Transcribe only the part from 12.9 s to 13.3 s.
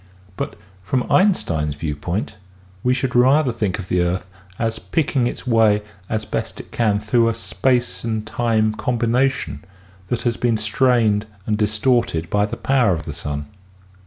of the